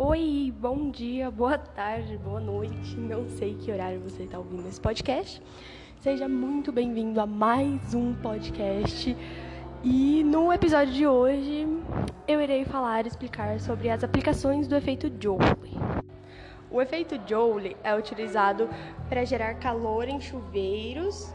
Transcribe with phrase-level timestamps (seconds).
[0.00, 2.96] Oi, bom dia, boa tarde, boa noite.
[2.96, 5.42] Não sei que horário você está ouvindo esse podcast.
[5.98, 9.16] Seja muito bem-vindo a mais um podcast.
[9.82, 11.66] E no episódio de hoje
[12.28, 15.76] eu irei falar e explicar sobre as aplicações do efeito Joule.
[16.70, 18.68] O efeito Joule é utilizado
[19.08, 21.34] para gerar calor em chuveiros,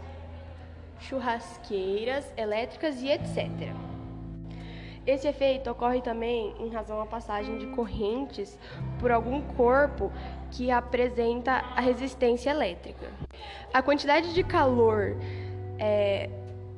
[1.02, 3.93] churrasqueiras elétricas e etc.
[5.06, 8.58] Esse efeito ocorre também em razão à passagem de correntes
[9.00, 10.12] por algum corpo
[10.52, 13.08] que apresenta a resistência elétrica.
[13.74, 15.18] A quantidade de calor
[15.78, 16.30] é,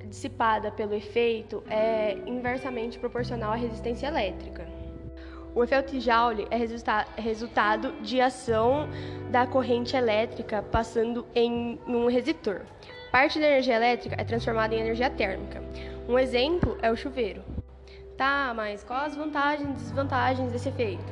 [0.05, 4.65] dissipada pelo efeito é inversamente proporcional à resistência elétrica.
[5.53, 8.89] O efeito Joule é resulta resultado de ação
[9.29, 12.61] da corrente elétrica passando em um resistor.
[13.11, 15.63] Parte da energia elétrica é transformada em energia térmica.
[16.09, 17.54] Um exemplo é o chuveiro.
[18.17, 21.03] Tá, mas quais as vantagens e desvantagens desse efeito?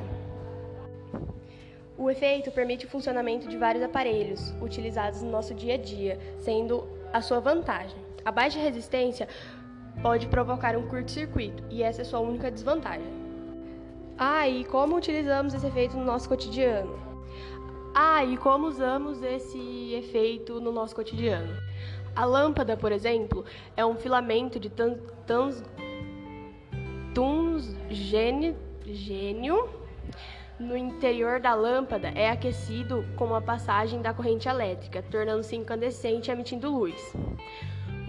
[1.98, 6.88] O efeito permite o funcionamento de vários aparelhos utilizados no nosso dia a dia, sendo
[7.12, 7.96] a sua vantagem.
[8.24, 9.28] A baixa resistência
[10.00, 13.06] pode provocar um curto-circuito e essa é sua única desvantagem.
[14.16, 16.98] Ah, e como utilizamos esse efeito no nosso cotidiano?
[17.94, 21.54] Ah, e como usamos esse efeito no nosso cotidiano?
[22.16, 23.44] A lâmpada, por exemplo,
[23.76, 25.62] é um filamento de tans, tans
[27.14, 28.54] tungstênio
[30.58, 36.32] no interior da lâmpada é aquecido com a passagem da corrente elétrica, tornando-se incandescente e
[36.32, 37.14] emitindo luz.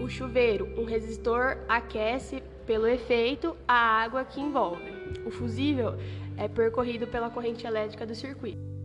[0.00, 4.84] O chuveiro, um resistor, aquece pelo efeito a água que envolve.
[5.24, 5.94] O fusível
[6.36, 8.75] é percorrido pela corrente elétrica do circuito.